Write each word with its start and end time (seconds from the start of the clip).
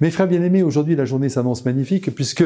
Mes 0.00 0.10
frères 0.10 0.28
bien-aimés, 0.28 0.62
aujourd'hui 0.62 0.96
la 0.96 1.04
journée 1.04 1.28
s'annonce 1.28 1.66
magnifique 1.66 2.14
puisque 2.14 2.44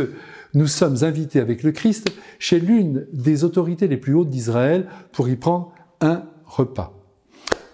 nous 0.55 0.67
sommes 0.67 1.05
invités 1.05 1.39
avec 1.39 1.63
le 1.63 1.71
Christ 1.71 2.11
chez 2.41 2.59
l'une 2.59 3.07
des 3.13 3.45
autorités 3.45 3.87
les 3.87 3.97
plus 3.97 4.15
hautes 4.15 4.29
d'Israël 4.29 4.89
pour 5.13 5.29
y 5.29 5.37
prendre 5.37 5.73
un 6.01 6.25
repas. 6.45 6.93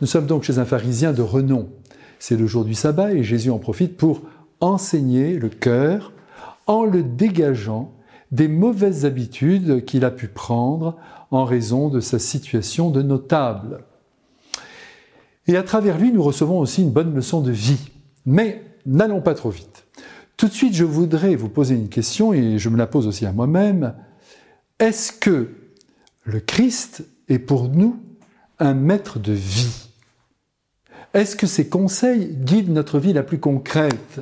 Nous 0.03 0.07
sommes 0.07 0.27
donc 0.27 0.43
chez 0.43 0.59
un 0.59 0.67
pharisien 0.67 1.13
de 1.13 1.23
renom. 1.23 1.71
C'est 2.19 2.37
le 2.37 2.47
jour 2.47 2.67
du 2.67 2.75
sabbat 2.75 3.15
et 3.15 3.23
Jésus 3.23 3.51
en 3.51 3.59
profite 3.59 3.97
pour 3.97 4.21
enseigner 4.61 5.39
le 5.39 5.49
cœur 5.49 6.13
en 6.67 6.85
le 6.85 7.03
dégageant 7.03 7.95
des 8.33 8.49
mauvaises 8.49 9.07
habitudes 9.07 9.87
qu'il 9.87 10.05
a 10.05 10.11
pu 10.11 10.29
prendre 10.29 10.97
en 11.31 11.47
raison 11.47 11.89
de 11.89 12.01
sa 12.01 12.19
situation 12.19 12.91
de 12.91 13.01
notable. 13.01 13.85
Et 15.47 15.57
à 15.57 15.63
travers 15.63 15.99
lui, 15.99 16.13
nous 16.13 16.23
recevons 16.23 16.59
aussi 16.59 16.83
une 16.83 16.91
bonne 16.91 17.15
leçon 17.15 17.41
de 17.41 17.51
vie. 17.51 17.91
Mais 18.27 18.63
n'allons 18.87 19.21
pas 19.21 19.35
trop 19.35 19.51
vite. 19.51 19.87
Tout 20.37 20.49
de 20.49 20.53
suite, 20.53 20.75
je 20.75 20.85
voudrais 20.85 21.37
vous 21.37 21.49
poser 21.49 21.75
une 21.75 21.89
question, 21.89 22.33
et 22.33 22.59
je 22.59 22.69
me 22.69 22.79
la 22.79 22.87
pose 22.87 23.07
aussi 23.07 23.27
à 23.27 23.33
moi-même. 23.33 23.95
Est-ce 24.79 25.13
que 25.13 25.51
le 26.25 26.41
Christ 26.41 27.05
est 27.29 27.39
pour 27.39 27.69
nous 27.69 28.01
un 28.59 28.75
maître 28.75 29.19
de 29.19 29.33
vie? 29.33 29.89
Est-ce 31.13 31.37
que 31.37 31.47
ses 31.47 31.69
conseils 31.69 32.29
guident 32.29 32.73
notre 32.73 32.99
vie 32.99 33.13
la 33.13 33.23
plus 33.23 33.39
concrète? 33.39 34.21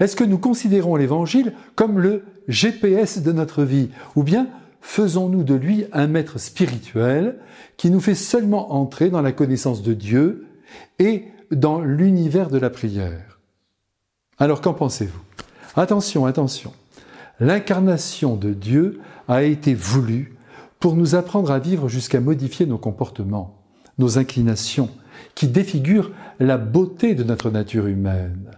Est-ce 0.00 0.16
que 0.16 0.24
nous 0.24 0.38
considérons 0.38 0.96
l'Évangile 0.96 1.52
comme 1.76 1.98
le 1.98 2.24
GPS 2.48 3.22
de 3.22 3.32
notre 3.32 3.62
vie? 3.62 3.90
Ou 4.16 4.22
bien 4.22 4.48
faisons-nous 4.80 5.44
de 5.44 5.54
lui 5.54 5.86
un 5.92 6.08
maître 6.08 6.38
spirituel 6.38 7.38
qui 7.76 7.90
nous 7.90 8.00
fait 8.00 8.14
seulement 8.14 8.72
entrer 8.74 9.10
dans 9.10 9.22
la 9.22 9.32
connaissance 9.32 9.82
de 9.82 9.94
Dieu 9.94 10.46
et 10.98 11.24
dans 11.50 11.80
l'univers 11.80 12.50
de 12.50 12.58
la 12.58 12.70
prière? 12.70 13.33
Alors 14.38 14.60
qu'en 14.60 14.74
pensez-vous? 14.74 15.20
Attention, 15.76 16.26
attention. 16.26 16.72
L'incarnation 17.40 18.36
de 18.36 18.52
Dieu 18.52 19.00
a 19.28 19.42
été 19.42 19.74
voulue 19.74 20.36
pour 20.80 20.96
nous 20.96 21.14
apprendre 21.14 21.50
à 21.50 21.58
vivre 21.58 21.88
jusqu'à 21.88 22.20
modifier 22.20 22.66
nos 22.66 22.78
comportements, 22.78 23.62
nos 23.98 24.18
inclinations, 24.18 24.90
qui 25.34 25.48
défigurent 25.48 26.10
la 26.40 26.58
beauté 26.58 27.14
de 27.14 27.24
notre 27.24 27.50
nature 27.50 27.86
humaine. 27.86 28.50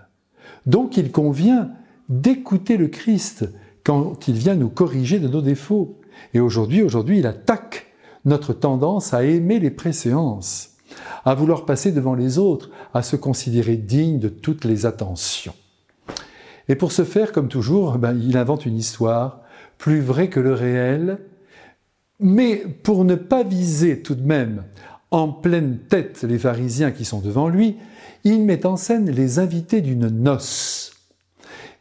Donc 0.66 0.96
il 0.96 1.12
convient 1.12 1.70
d'écouter 2.08 2.76
le 2.76 2.88
Christ 2.88 3.48
quand 3.84 4.28
il 4.28 4.36
vient 4.36 4.56
nous 4.56 4.68
corriger 4.68 5.18
de 5.18 5.28
nos 5.28 5.42
défauts. 5.42 6.00
Et 6.34 6.40
aujourd'hui, 6.40 6.82
aujourd'hui, 6.82 7.18
il 7.18 7.26
attaque 7.26 7.86
notre 8.24 8.52
tendance 8.52 9.14
à 9.14 9.24
aimer 9.24 9.60
les 9.60 9.70
préséances, 9.70 10.70
à 11.24 11.34
vouloir 11.34 11.64
passer 11.64 11.92
devant 11.92 12.14
les 12.14 12.38
autres, 12.38 12.70
à 12.92 13.02
se 13.02 13.16
considérer 13.16 13.76
digne 13.76 14.18
de 14.18 14.28
toutes 14.28 14.64
les 14.64 14.86
attentions. 14.86 15.54
Et 16.68 16.74
pour 16.74 16.92
ce 16.92 17.04
faire, 17.04 17.32
comme 17.32 17.48
toujours, 17.48 17.98
ben, 17.98 18.18
il 18.20 18.36
invente 18.36 18.66
une 18.66 18.76
histoire 18.76 19.40
plus 19.78 20.00
vraie 20.00 20.28
que 20.28 20.40
le 20.40 20.54
réel, 20.54 21.18
mais 22.18 22.56
pour 22.82 23.04
ne 23.04 23.14
pas 23.14 23.42
viser 23.42 24.00
tout 24.00 24.14
de 24.14 24.26
même 24.26 24.64
en 25.10 25.28
pleine 25.28 25.78
tête 25.88 26.24
les 26.28 26.38
pharisiens 26.38 26.90
qui 26.90 27.04
sont 27.04 27.20
devant 27.20 27.48
lui, 27.48 27.76
il 28.24 28.42
met 28.42 28.66
en 28.66 28.76
scène 28.76 29.10
les 29.10 29.38
invités 29.38 29.80
d'une 29.80 30.08
noce. 30.08 30.92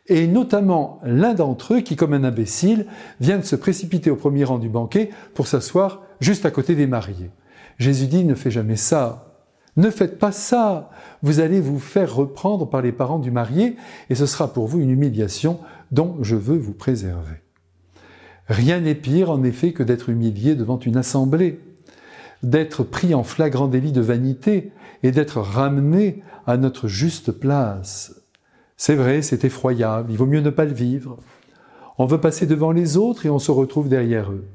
Et 0.08 0.28
notamment 0.28 1.00
l'un 1.04 1.34
d'entre 1.34 1.76
eux 1.76 1.82
qui, 1.82 1.96
comme 1.96 2.14
un 2.14 2.24
imbécile, 2.24 2.86
vient 3.20 3.40
de 3.40 3.44
se 3.44 3.56
précipiter 3.56 4.12
au 4.12 4.16
premier 4.16 4.44
rang 4.44 4.60
du 4.60 4.70
banquet 4.70 5.10
pour 5.34 5.48
s'asseoir 5.48 6.04
juste 6.20 6.46
à 6.46 6.52
côté 6.52 6.76
des 6.76 6.86
mariés. 6.86 7.32
Jésus 7.80 8.06
dit, 8.06 8.24
ne 8.24 8.36
fais 8.36 8.52
jamais 8.52 8.76
ça. 8.76 9.35
Ne 9.78 9.90
faites 9.90 10.20
pas 10.20 10.32
ça. 10.32 10.90
Vous 11.22 11.40
allez 11.40 11.60
vous 11.60 11.80
faire 11.80 12.16
reprendre 12.16 12.70
par 12.70 12.82
les 12.82 12.92
parents 12.92 13.20
du 13.20 13.32
marié 13.32 13.76
et 14.10 14.16
ce 14.16 14.26
sera 14.26 14.54
pour 14.54 14.68
vous 14.68 14.80
une 14.80 14.90
humiliation 14.90 15.60
dont 15.92 16.18
je 16.22 16.36
veux 16.36 16.58
vous 16.58 16.74
préserver. 16.74 17.42
Rien 18.48 18.80
n'est 18.80 18.96
pire 18.96 19.32
en 19.32 19.44
effet 19.44 19.74
que 19.74 19.84
d'être 19.84 20.10
humilié 20.10 20.56
devant 20.56 20.80
une 20.80 20.98
assemblée, 20.98 21.60
d'être 22.44 22.84
pris 22.84 23.14
en 23.14 23.24
flagrant 23.24 23.68
délit 23.68 23.92
de 23.92 24.02
vanité 24.02 24.72
et 25.04 25.12
d'être 25.12 25.40
ramené 25.40 26.24
à 26.46 26.58
notre 26.58 26.88
juste 26.88 27.32
place. 27.32 28.22
C'est 28.78 28.96
vrai, 28.96 29.22
c'est 29.22 29.46
effroyable, 29.46 30.12
il 30.12 30.18
vaut 30.18 30.26
mieux 30.26 30.42
ne 30.42 30.50
pas 30.50 30.66
le 30.66 30.74
vivre. 30.74 31.18
On 31.98 32.06
veut 32.06 32.20
passer 32.20 32.46
devant 32.46 32.72
les 32.72 32.98
autres 32.98 33.26
et 33.26 33.30
on 33.30 33.40
se 33.40 33.52
retrouve 33.52 33.90
derrière 33.90 34.32
eux. 34.32 34.46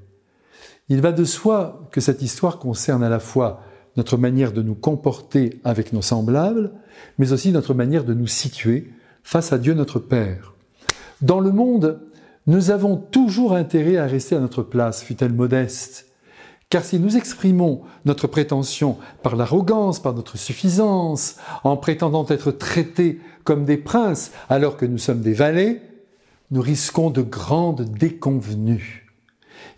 Il 0.88 1.00
va 1.00 1.12
de 1.12 1.25
soi 1.25 1.88
que 1.91 2.00
cette 2.00 2.22
histoire 2.22 2.59
concerne 2.59 3.03
à 3.03 3.09
la 3.09 3.20
fois 3.20 3.62
notre 4.00 4.16
manière 4.16 4.55
de 4.55 4.62
nous 4.62 4.75
comporter 4.75 5.61
avec 5.62 5.93
nos 5.93 6.00
semblables, 6.00 6.71
mais 7.19 7.33
aussi 7.33 7.53
notre 7.53 7.75
manière 7.75 8.05
de 8.05 8.15
nous 8.15 8.27
situer 8.27 8.94
face 9.22 9.53
à 9.53 9.59
Dieu 9.59 9.75
notre 9.75 9.99
Père. 9.99 10.55
Dans 11.21 11.38
le 11.38 11.53
monde, 11.53 12.00
nous 12.47 12.71
avons 12.71 12.97
toujours 12.97 13.53
intérêt 13.53 13.99
à 13.99 14.06
rester 14.06 14.37
à 14.37 14.41
notre 14.41 14.62
place, 14.62 15.03
fut-elle 15.03 15.34
modeste. 15.34 16.06
Car 16.71 16.83
si 16.83 16.99
nous 16.99 17.19
exprimons 17.19 17.83
notre 18.06 18.27
prétention 18.27 18.97
par 19.22 19.37
l'arrogance, 19.37 20.00
par 20.00 20.15
notre 20.15 20.39
suffisance, 20.39 21.37
en 21.62 21.77
prétendant 21.77 22.25
être 22.27 22.53
traités 22.53 23.21
comme 23.44 23.66
des 23.66 23.77
princes 23.77 24.33
alors 24.49 24.78
que 24.78 24.87
nous 24.87 24.97
sommes 24.97 25.21
des 25.21 25.34
valets, 25.34 25.83
nous 26.50 26.62
risquons 26.62 27.10
de 27.10 27.21
grandes 27.21 27.83
déconvenues. 27.83 29.12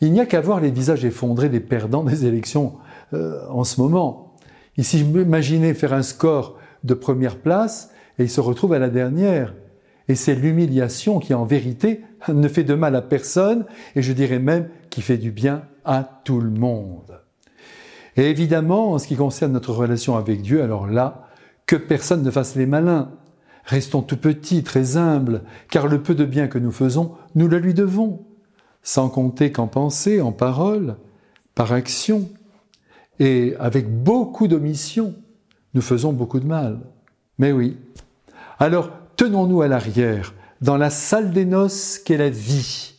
Il 0.00 0.12
n'y 0.12 0.21
a 0.21 0.27
qu'à 0.27 0.41
voir 0.41 0.61
les 0.61 0.71
visages 0.71 1.05
effondrés 1.05 1.49
des 1.49 1.59
perdants 1.59 2.05
des 2.05 2.25
élections 2.25 2.75
en 3.12 3.65
ce 3.65 3.81
moment. 3.81 4.34
Ici, 4.77 5.00
imaginez 5.00 5.75
faire 5.75 5.93
un 5.93 6.03
score 6.03 6.59
de 6.84 6.95
première 6.95 7.39
place 7.39 7.91
et 8.19 8.25
il 8.25 8.31
se 8.31 8.41
retrouve 8.41 8.73
à 8.73 8.78
la 8.78 8.89
dernière. 8.89 9.55
Et 10.09 10.15
c'est 10.15 10.34
l'humiliation 10.34 11.19
qui, 11.19 11.34
en 11.34 11.45
vérité, 11.45 12.03
ne 12.28 12.49
fait 12.49 12.65
de 12.65 12.75
mal 12.75 12.97
à 12.97 13.03
personne 13.03 13.67
et 13.95 14.03
je 14.03 14.12
dirais 14.12 14.39
même 14.39 14.69
qui 14.91 15.03
fait 15.03 15.19
du 15.19 15.31
bien 15.31 15.65
à 15.84 16.05
tout 16.25 16.41
le 16.41 16.50
monde. 16.50 17.21
Et 18.17 18.28
évidemment, 18.28 18.93
en 18.93 18.99
ce 18.99 19.06
qui 19.06 19.17
concerne 19.17 19.53
notre 19.53 19.73
relation 19.73 20.17
avec 20.17 20.43
Dieu, 20.43 20.62
alors 20.62 20.87
là, 20.87 21.29
que 21.67 21.77
personne 21.77 22.23
ne 22.23 22.31
fasse 22.31 22.56
les 22.56 22.67
malins. 22.67 23.11
Restons 23.65 24.03
tout 24.03 24.17
petits, 24.17 24.65
très 24.65 24.97
humbles, 24.97 25.43
car 25.71 25.87
le 25.87 26.03
peu 26.03 26.15
de 26.15 26.25
bien 26.25 26.49
que 26.49 26.59
nous 26.59 26.73
faisons, 26.73 27.12
nous 27.34 27.49
le 27.49 27.59
lui 27.59 27.75
devons, 27.75 28.27
sans 28.83 29.09
compter 29.09 29.53
qu'en 29.53 29.69
pensée, 29.69 30.21
en 30.21 30.33
parole, 30.33 30.97
par 31.55 31.73
action, 31.73 32.29
et 33.22 33.55
avec 33.60 33.88
beaucoup 33.88 34.49
d'omissions, 34.49 35.15
nous 35.75 35.81
faisons 35.81 36.12
beaucoup 36.12 36.41
de 36.41 36.47
mal. 36.47 36.81
Mais 37.38 37.53
oui. 37.53 37.77
Alors, 38.59 38.91
tenons-nous 39.15 39.62
à 39.62 39.69
l'arrière, 39.69 40.34
dans 40.60 40.77
la 40.77 40.91
salle 40.91 41.31
des 41.31 41.44
noces 41.44 42.00
qu'est 42.00 42.16
la 42.16 42.31
vie. 42.31 42.94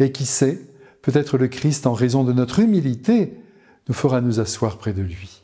Et 0.00 0.10
qui 0.10 0.26
sait, 0.26 0.60
peut-être 1.02 1.38
le 1.38 1.46
Christ, 1.46 1.86
en 1.86 1.92
raison 1.92 2.24
de 2.24 2.32
notre 2.32 2.58
humilité, 2.58 3.38
nous 3.86 3.94
fera 3.94 4.20
nous 4.20 4.40
asseoir 4.40 4.76
près 4.76 4.92
de 4.92 5.02
lui. 5.02 5.42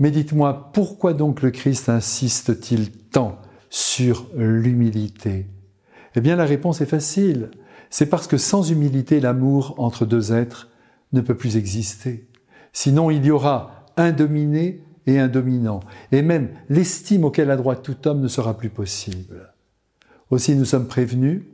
Mais 0.00 0.10
dites-moi, 0.10 0.72
pourquoi 0.72 1.14
donc 1.14 1.40
le 1.40 1.52
Christ 1.52 1.88
insiste-t-il 1.88 2.90
tant 2.90 3.38
sur 3.70 4.26
l'humilité? 4.34 5.46
Eh 6.16 6.20
bien, 6.20 6.34
la 6.34 6.46
réponse 6.46 6.80
est 6.80 6.86
facile. 6.86 7.52
C'est 7.90 8.06
parce 8.06 8.26
que 8.26 8.38
sans 8.38 8.72
humilité, 8.72 9.20
l'amour 9.20 9.76
entre 9.78 10.04
deux 10.04 10.32
êtres 10.32 10.68
ne 11.12 11.20
peut 11.20 11.36
plus 11.36 11.56
exister. 11.56 12.26
Sinon, 12.74 13.10
il 13.10 13.24
y 13.24 13.30
aura 13.30 13.86
un 13.96 14.12
dominé 14.12 14.82
et 15.06 15.18
un 15.18 15.28
dominant. 15.28 15.80
Et 16.12 16.20
même 16.20 16.50
l'estime 16.68 17.24
auquel 17.24 17.50
a 17.50 17.56
droit 17.56 17.76
tout 17.76 18.06
homme 18.06 18.20
ne 18.20 18.28
sera 18.28 18.58
plus 18.58 18.68
possible. 18.68 19.54
Aussi, 20.30 20.56
nous 20.56 20.64
sommes 20.66 20.88
prévenus, 20.88 21.44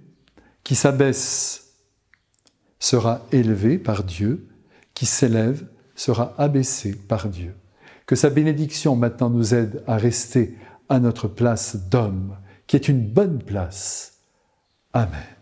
qui 0.64 0.74
s'abaisse 0.74 1.74
sera 2.78 3.20
élevé 3.30 3.78
par 3.78 4.02
Dieu, 4.02 4.48
qui 4.94 5.06
s'élève 5.06 5.66
sera 5.94 6.34
abaissé 6.38 6.94
par 6.94 7.28
Dieu. 7.28 7.54
Que 8.06 8.16
sa 8.16 8.30
bénédiction 8.30 8.96
maintenant 8.96 9.30
nous 9.30 9.54
aide 9.54 9.84
à 9.86 9.96
rester 9.96 10.56
à 10.88 10.98
notre 10.98 11.28
place 11.28 11.76
d'homme, 11.88 12.36
qui 12.66 12.76
est 12.76 12.88
une 12.88 13.06
bonne 13.06 13.42
place. 13.42 14.20
Amen. 14.92 15.39